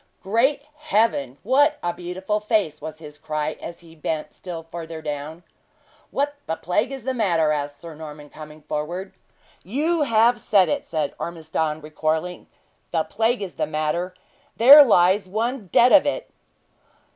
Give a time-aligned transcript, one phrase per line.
[0.23, 1.37] "Great Heaven!
[1.43, 5.43] what a beautiful face!" was his cry, as he bent still further down.
[6.09, 9.13] "What the plague is the matter?" asked Sir Norman, coming forward.
[9.63, 12.47] "You have said it," said Ormiston, recoiling.
[12.89, 14.15] "The plague is the matter.
[14.57, 16.27] There lies one dead of it!"